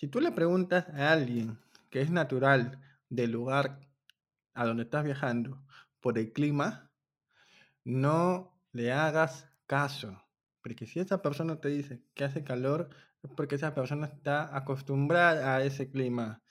[0.00, 1.58] Si tú le preguntas a alguien
[1.90, 3.80] que es natural del lugar
[4.54, 5.62] a donde estás viajando
[6.00, 6.90] por el clima,
[7.84, 10.22] no le hagas caso.
[10.62, 12.88] Porque si esa persona te dice que hace calor,
[13.22, 16.42] es porque esa persona está acostumbrada a ese clima.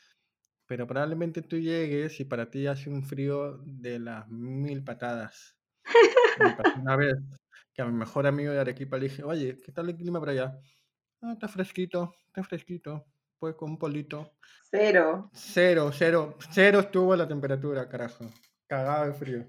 [0.68, 5.58] Pero probablemente tú llegues y para ti hace un frío de las mil patadas.
[6.76, 7.16] Una vez
[7.74, 10.30] que a mi mejor amigo de Arequipa le dije, oye, ¿qué tal el clima por
[10.30, 10.60] allá?
[11.22, 13.06] "Ah, está fresquito, está fresquito.
[13.40, 14.34] Pues con un polito.
[14.70, 15.30] Cero.
[15.34, 18.26] Cero, cero, cero estuvo la temperatura, carajo.
[18.68, 19.46] Cagado de frío.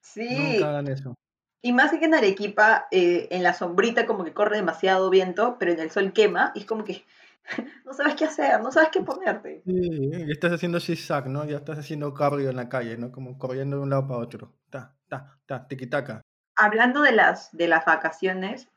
[0.00, 0.54] Sí.
[0.54, 1.14] Nunca hagan eso.
[1.62, 5.72] Y más que en Arequipa, eh, en la sombrita como que corre demasiado viento, pero
[5.72, 7.04] en el sol quema y es como que
[7.84, 9.62] no sabes qué hacer, no sabes qué ponerte.
[9.66, 11.44] Sí, y estás haciendo zigzag, ¿no?
[11.44, 13.12] Ya estás haciendo cardio en la calle, ¿no?
[13.12, 14.54] Como corriendo de un lado para otro.
[14.70, 16.22] Ta, ta, ta, tiquitaca.
[16.56, 18.68] Hablando de las, de las vacaciones,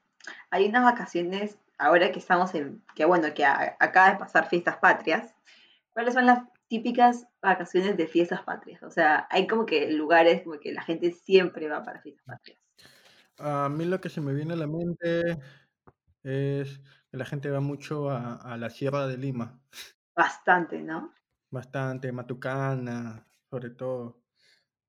[0.50, 4.78] hay unas vacaciones ahora que estamos en, que bueno, que a- acaba de pasar fiestas
[4.78, 5.34] patrias.
[5.94, 8.82] ¿Cuáles son las típicas vacaciones de fiestas patrias?
[8.84, 12.60] O sea, hay como que lugares como que la gente siempre va para fiestas patrias.
[13.40, 15.38] A mí lo que se me viene a la mente
[16.24, 16.80] es
[17.12, 19.60] que la gente va mucho a, a la Sierra de Lima.
[20.16, 21.14] Bastante, ¿no?
[21.52, 24.24] Bastante, Matucana, sobre todo.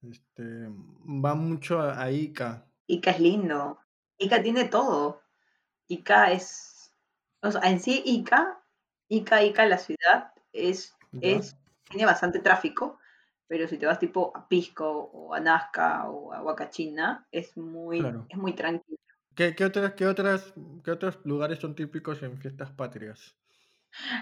[0.03, 2.67] Este, va mucho a, a Ica.
[2.87, 3.79] Ica es lindo.
[4.19, 5.23] Ica tiene todo.
[5.89, 6.74] Ica es,
[7.45, 8.59] o sea, en sí Ica,
[9.09, 11.57] Ica, Ica, la ciudad, es, es,
[11.89, 12.99] tiene bastante tráfico,
[13.47, 18.01] pero si te vas tipo a Pisco o a Nazca o a Huacachina, es muy,
[18.01, 18.27] Claro.
[18.29, 18.99] es muy tranquilo.
[19.35, 20.55] ¿Qué, qué otras, qué otras,
[20.85, 23.37] qué otros lugares son típicos en fiestas patrias?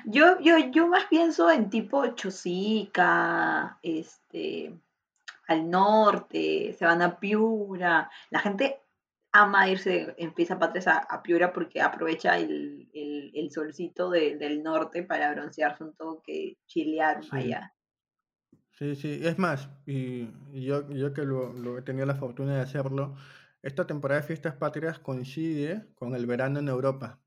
[0.04, 4.74] Yo, yo, yo más pienso en tipo Chosica, este,
[5.46, 8.10] al norte, se van a Piura.
[8.30, 8.82] La gente
[9.32, 14.36] ama irse en fiestas patrias a, a Piura porque aprovecha el, el- el solcito de-
[14.38, 17.30] del norte para broncearse un toque, chilear Sí.
[17.36, 17.74] allá.
[18.72, 20.28] Sí, sí, es más, y,
[20.64, 23.14] yo, yo que lo, lo he tenido la fortuna de hacerlo,
[23.62, 27.20] esta temporada de fiestas patrias coincide con el verano en Europa.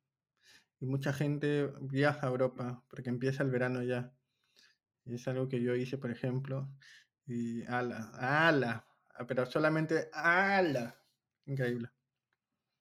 [0.80, 4.14] Y mucha gente viaja a Europa porque empieza el verano ya.
[5.06, 6.70] Y es algo que yo hice, por ejemplo.
[7.28, 10.96] Y ala, ala, ah, pero solamente ala.
[11.46, 11.90] Increíble.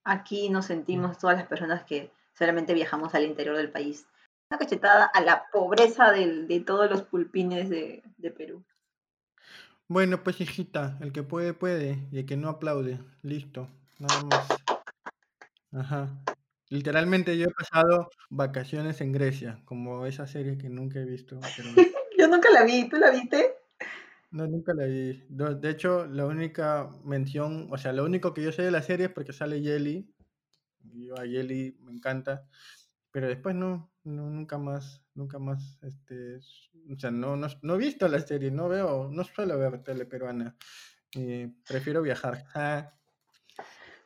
[0.04, 4.06] Aquí nos sentimos todas las personas que solamente viajamos al interior del país.
[4.50, 8.62] Una cachetada a la pobreza del- de todos los pulpines de, de Perú.
[9.88, 14.48] Bueno, pues hijita, el que puede, puede, y el que no aplaude, listo, nada más.
[15.72, 16.08] Ajá.
[16.70, 21.68] Literalmente yo he pasado vacaciones en Grecia, como esa serie que nunca he visto, pero
[22.18, 23.54] Yo nunca la vi, ¿tú la viste?
[24.34, 25.24] No, nunca la vi.
[25.28, 29.06] De hecho, la única mención, o sea, lo único que yo sé de la serie
[29.06, 30.12] es porque sale Jelly,
[30.92, 32.44] y yo a Jelly me encanta,
[33.12, 36.38] pero después no, no, nunca más, nunca más, este,
[36.92, 40.04] o sea, no, no, no he visto la serie, no veo, no suelo ver tele
[40.04, 40.56] peruana,
[41.12, 42.44] y prefiero viajar.
[42.54, 42.92] Ah,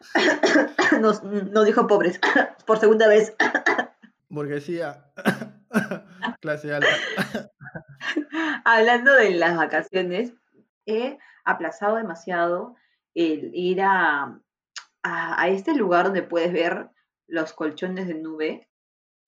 [1.00, 2.20] Nos, nos dijo pobres
[2.66, 3.34] por segunda vez.
[4.28, 5.10] burguesía,
[6.40, 7.50] clase alta.
[8.70, 10.34] Hablando de las vacaciones,
[10.84, 12.76] he aplazado demasiado
[13.14, 14.38] el ir a,
[15.02, 16.90] a, este lugar donde puedes ver
[17.26, 18.68] los colchones de nube.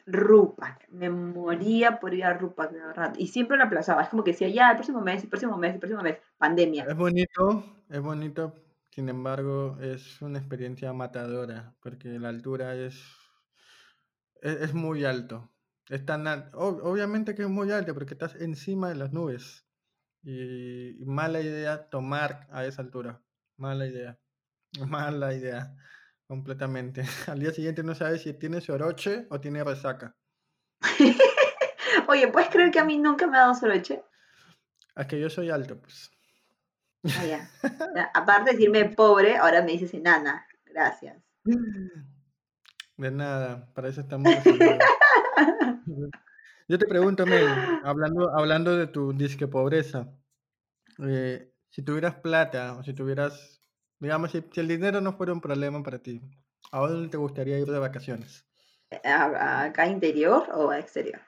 [0.04, 3.14] Rupak, me moría por ir a Rupak, de verdad.
[3.16, 4.02] Y siempre lo aplazaba.
[4.02, 6.18] Es como que decía, ya, el próximo mes, el próximo mes, el próximo mes.
[6.36, 6.84] Pandemia.
[6.84, 8.52] Es bonito, es bonito,
[8.90, 13.02] sin embargo, es una experiencia matadora, porque la altura es,
[14.42, 15.48] es, es muy alto.
[15.90, 16.24] Es tan
[16.54, 19.66] obviamente que es muy alto, porque estás encima de las nubes.
[20.22, 23.20] Y, mala idea tomar a esa altura.
[23.56, 24.16] Mala idea.
[24.88, 25.74] Mala idea.
[26.28, 27.02] Completamente.
[27.26, 30.16] Al día siguiente no sabes si tiene soroche o tiene resaca.
[32.06, 34.04] Oye, ¿puedes creer que a mí nunca me ha dado soroche?
[34.94, 36.12] Es que yo soy alto, pues.
[37.18, 37.50] Ah, ya.
[37.96, 40.46] Ya, Aparte de decirme pobre, ahora me dices enana.
[40.66, 41.20] Gracias.
[42.96, 44.32] De nada, para eso estamos.
[46.68, 50.08] Yo te pregunto, Mel, hablando, hablando de tu disque pobreza,
[51.06, 53.60] eh, si tuvieras plata o si tuvieras,
[54.00, 56.20] digamos, si, si el dinero no fuera un problema para ti,
[56.72, 58.46] ¿a dónde te gustaría ir de vacaciones?
[59.04, 61.20] ¿A- a- ¿Acá interior o a exterior?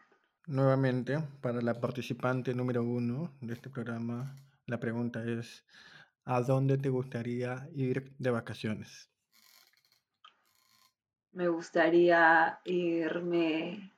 [0.46, 4.36] Nuevamente, para la participante número uno de este programa,
[4.66, 5.64] la pregunta es,
[6.24, 9.10] ¿a dónde te gustaría ir de vacaciones?
[11.34, 13.91] Me gustaría irme.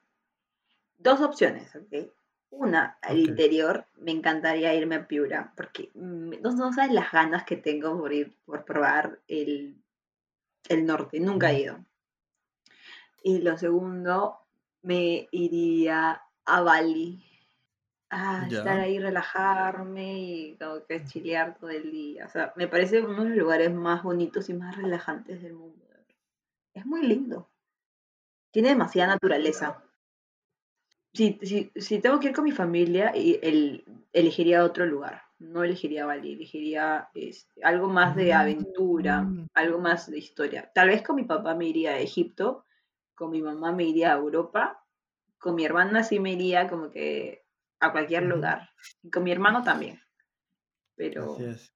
[0.99, 2.11] Dos opciones, ¿ok?
[2.51, 7.57] Una, al interior, me encantaría irme a Piura, porque no, no sabes las ganas que
[7.57, 9.83] tengo por ir, por probar el,
[10.69, 11.85] el norte, nunca he ido.
[13.23, 14.39] Y lo segundo,
[14.83, 17.23] me iría a Bali.
[18.11, 22.27] A estar ahí, relajarme y como que chilear todo el día.
[22.27, 25.85] O sea, me parece uno de los lugares más bonitos y más relajantes del mundo.
[26.75, 27.49] Es muy lindo.
[28.53, 29.84] Tiene demasiada naturaleza.
[31.15, 35.23] Si, si, si tengo que ir con mi familia, y el, elegiría otro lugar.
[35.39, 39.47] No elegiría Bali, elegiría este, algo más de aventura, Mm.
[39.55, 40.71] algo más de historia.
[40.75, 42.65] Tal vez con mi papá me iría a Egipto,
[43.15, 44.85] con mi mamá me iría a Europa,
[45.39, 47.45] con mi hermana sí me iría como que
[47.81, 48.71] a cualquier lugar.
[49.03, 50.01] Y con mi hermano también.
[50.97, 51.73] Pero Así es.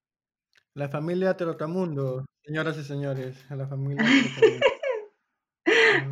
[0.75, 4.78] La familia Trotamundo, señoras y señores, a la familia Trotamundo.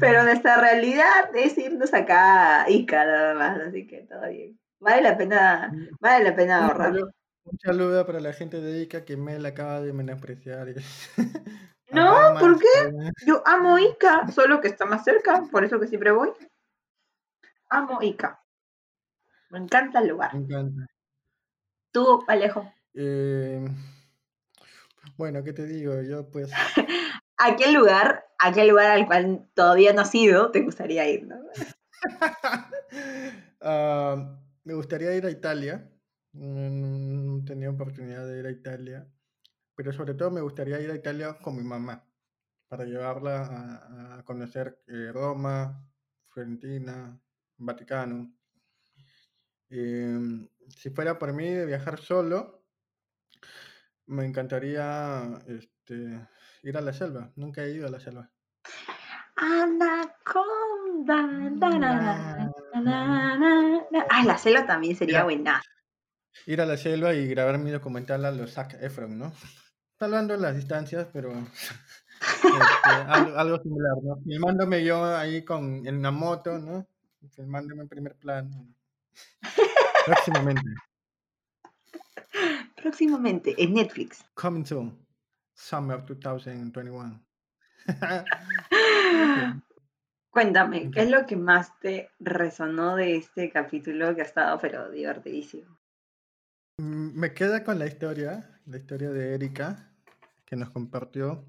[0.00, 0.24] Pero Mm.
[0.26, 4.58] nuestra realidad es irnos acá a Ica nada más, así que todo bien.
[4.80, 5.96] Vale la pena, Mm.
[6.00, 6.86] vale la pena Un ahorrar.
[6.92, 7.12] saludo,
[7.44, 10.68] un saludo para la gente de Ica que Mel acaba de menospreciar.
[11.92, 12.66] No, ¿por qué?
[13.24, 16.30] Yo amo Ica, solo que está más cerca, por eso que siempre voy.
[17.70, 18.42] Amo Ica.
[19.50, 20.34] Me encanta el lugar.
[20.34, 20.86] Me encanta.
[21.92, 23.64] Tú, Alejo, Eh,
[25.16, 26.02] bueno, ¿qué te digo?
[26.02, 26.50] Yo pues
[27.38, 31.26] ¿a qué lugar, a qué lugar al cual todavía no has ido te gustaría ir?
[31.26, 31.36] no?
[34.64, 35.88] Me gustaría ir a Italia.
[36.32, 39.08] No he tenido oportunidad de ir a Italia.
[39.76, 42.04] Pero sobre todo me gustaría ir a Italia con mi mamá.
[42.68, 45.88] Para llevarla a, a conocer eh, Roma,
[46.28, 47.20] Fiorentina,
[47.58, 48.34] Vaticano.
[49.70, 52.64] Em, si fuera por mí de viajar solo,
[54.06, 56.26] me encantaría este,
[56.62, 57.32] ir a la selva.
[57.36, 58.30] Nunca he ido a la selva.
[59.36, 61.22] Anaconda.
[61.22, 64.06] na, na, na, na, na, na.
[64.10, 65.62] Ah, la selva también sería buena.
[66.46, 69.32] Ir a la selva y grabar mi documental a los Zac Efron, ¿no?
[69.98, 71.32] Salvando las distancias, pero
[72.20, 74.16] este, algo, algo similar, ¿no?
[74.22, 76.86] Filmándome yo ahí con, en una moto, ¿no?
[77.34, 78.68] Filmándome en primer plano.
[80.06, 80.70] Próximamente.
[82.76, 84.24] Próximamente en Netflix.
[84.34, 85.05] Coming soon.
[85.56, 87.26] Summer 2021.
[90.30, 94.90] Cuéntame, ¿qué es lo que más te resonó de este capítulo que ha estado pero
[94.90, 95.78] divertidísimo?
[96.78, 99.90] Mm, Me queda con la historia, la historia de Erika,
[100.44, 101.48] que nos compartió.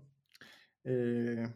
[0.86, 1.54] Eh,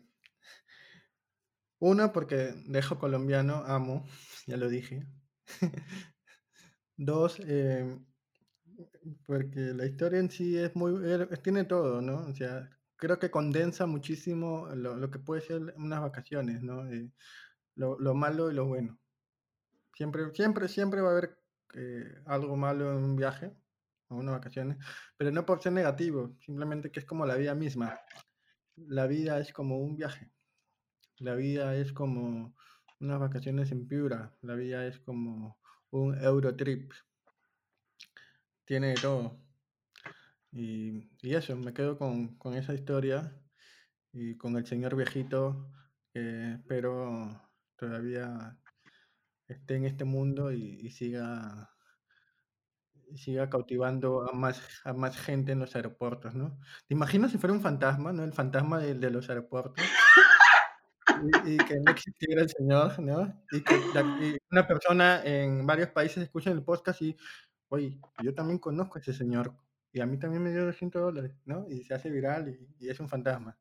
[1.79, 4.05] uno, porque dejo colombiano, amo,
[4.45, 5.07] ya lo dije.
[6.97, 7.97] Dos, eh,
[9.25, 12.27] porque la historia en sí es muy, er- tiene todo, ¿no?
[12.27, 16.87] O sea, creo que condensa muchísimo lo, lo que puede ser unas vacaciones, ¿no?
[16.91, 17.11] Eh,
[17.75, 18.99] lo, lo malo y lo bueno.
[19.95, 21.39] Siempre, siempre, siempre va a haber
[21.75, 23.53] eh, algo malo en un viaje
[24.09, 24.77] o unas vacaciones,
[25.17, 27.99] pero no por ser negativo, simplemente que es como la vida misma.
[28.75, 30.33] La vida es como un viaje.
[31.19, 32.55] La vida es como
[32.99, 34.37] unas vacaciones en Piura.
[34.41, 35.59] La vida es como
[35.91, 36.91] un Eurotrip.
[38.71, 39.37] Tiene de todo.
[40.51, 43.33] Y, y eso, me quedo con, con esa historia
[44.13, 45.71] y con el señor viejito
[46.13, 47.41] que espero
[47.77, 48.57] todavía
[49.47, 51.69] esté en este mundo y, y siga
[53.09, 56.57] y siga cautivando a más, a más gente en los aeropuertos, ¿no?
[56.87, 58.23] ¿Te imaginas si fuera un fantasma, ¿no?
[58.23, 59.75] El fantasma de, de los aeropuertos.
[61.45, 63.43] Y, y que no existiera el señor, ¿no?
[63.51, 67.15] Y que la- y una persona en varios países escucha el podcast y,
[67.71, 69.55] oye, yo también conozco a ese señor
[69.93, 71.65] y a mí también me dio 200 dólares, ¿no?
[71.69, 73.57] Y se hace viral y, y es un fantasma.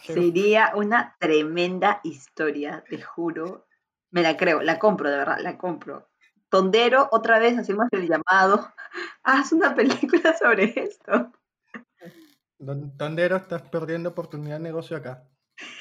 [0.00, 3.66] Sería una tremenda historia, te juro.
[4.10, 6.08] Me la creo, la compro, de verdad, la compro.
[6.48, 8.72] Tondero, otra vez hacemos el llamado.
[9.24, 11.32] Haz una película sobre esto.
[12.96, 15.28] Tondero, estás perdiendo oportunidad de negocio acá.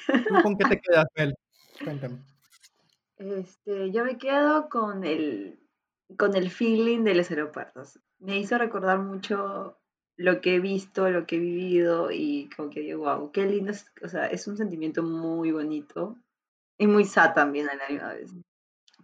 [0.07, 1.35] ¿Tú con qué te quedas, Mel?
[1.83, 2.17] Cuéntame.
[3.19, 5.66] Este, yo me quedo con el,
[6.17, 7.99] con el feeling de los aeropuertos.
[8.19, 9.77] Me hizo recordar mucho
[10.15, 13.71] lo que he visto, lo que he vivido y como que digo, wow, qué lindo,
[13.71, 16.15] es- o sea, es un sentimiento muy bonito
[16.77, 18.31] y muy sad también a la vez.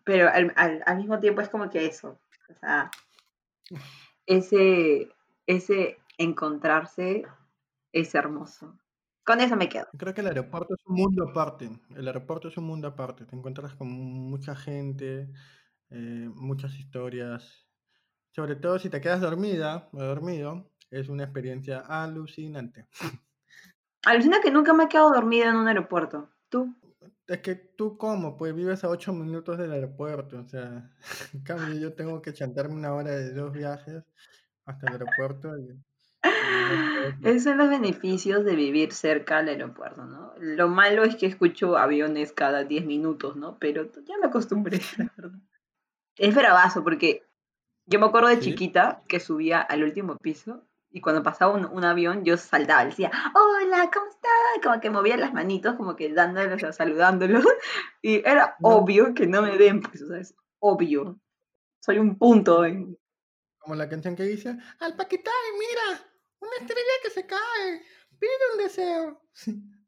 [0.03, 2.91] Pero al, al- al mismo tiempo es como que eso, o sea,
[4.25, 5.09] ese,
[5.47, 7.23] ese encontrarse
[7.91, 8.77] es hermoso.
[9.25, 9.87] Con eso me quedo.
[9.97, 11.69] Creo que el aeropuerto es un mundo aparte.
[11.95, 13.25] El aeropuerto es un mundo aparte.
[13.25, 15.29] Te encuentras con mucha gente,
[15.93, 17.67] eh, muchas historias.
[18.31, 22.87] Sobre todo si te quedas dormida o dormido, es una experiencia alucinante.
[24.05, 26.29] Alucina que nunca me he quedado dormida en un aeropuerto.
[26.49, 26.75] ¿Tú?
[27.27, 30.39] Es que tú como, pues vives a 8 minutos del aeropuerto.
[30.39, 30.89] O sea,
[31.33, 34.03] en cambio yo tengo que chantarme una hora de dos viajes
[34.65, 35.57] hasta el aeropuerto.
[35.57, 35.79] y-.
[37.23, 40.33] Esos son los beneficios de vivir cerca al aeropuerto, ¿no?
[40.39, 43.57] Lo malo es que escucho aviones cada 10 minutos, ¿no?
[43.59, 45.39] Pero ya me acostumbré, la verdad.
[46.17, 47.23] Es bravazo porque
[47.85, 48.41] yo me acuerdo de ¿Sí?
[48.51, 53.09] chiquita que subía al último piso Y cuando pasaba un, un avión, yo saltaba, decía,
[53.33, 54.31] hola, ¿cómo estás?
[54.63, 57.43] Como que movía las manitos, como que dándolos, o saludándolos.
[58.03, 58.69] Y era No.
[58.77, 61.19] obvio que no me ven, pues, o sea, es obvio.
[61.79, 62.95] Soy un punto en,
[63.57, 66.05] Como la canción que dice, al Paquetay, mira,
[66.39, 67.81] una estrella que se cae,
[68.19, 69.21] pide un deseo.
[69.33, 69.61] Sí.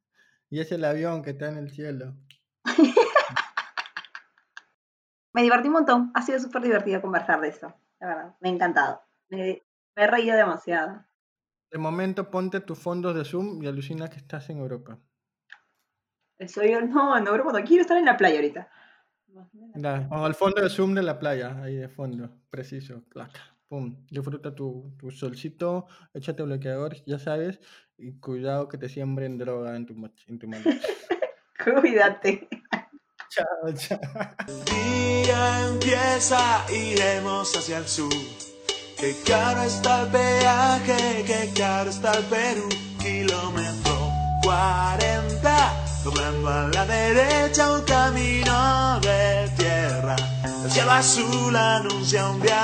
[0.50, 2.16] Y es el avión que está en el cielo.
[5.36, 6.12] Me divertí un montón.
[6.14, 7.76] Ha sido súper divertido conversar de esto.
[8.00, 9.02] La verdad, me ha encantado.
[9.28, 9.62] Me,
[9.94, 11.04] me he reído demasiado.
[11.70, 14.98] De momento ponte tus fondos de Zoom y alucina que estás en Europa.
[16.38, 18.70] Estoy, no, no, bueno, quiero estar en la playa ahorita.
[20.10, 24.06] Al fondo de Zoom de la playa, ahí de fondo, preciso, clac, pum.
[24.10, 27.60] Disfruta tu, tu solcito, échate bloqueador, ya sabes,
[27.98, 29.96] y cuidado que te siembren droga en tu,
[30.28, 30.88] en tu maleta.
[31.82, 32.48] Cuídate.
[33.36, 34.00] Chao, chao.
[34.66, 38.14] día empieza, iremos hacia el sur.
[38.98, 42.70] Qué caro está el peaje, qué caro está el Perú.
[43.00, 44.12] Kilómetro
[44.44, 45.74] 40,
[46.04, 50.16] doblando a la derecha un camino de tierra.
[50.64, 52.56] El cielo azul anuncia un día.